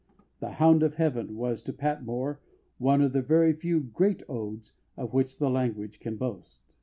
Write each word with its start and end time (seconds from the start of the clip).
The 0.39 0.53
Hound 0.53 0.81
of 0.81 0.95
Heaven 0.95 1.35
was 1.37 1.61
to 1.61 1.71
Patmore 1.71 2.41
"one 2.79 3.01
of 3.03 3.13
the 3.13 3.21
very 3.21 3.53
few 3.53 3.79
great 3.81 4.23
odes 4.27 4.73
of 4.97 5.13
which 5.13 5.37
the 5.37 5.47
language 5.47 5.99
can 5.99 6.17
boast." 6.17 6.71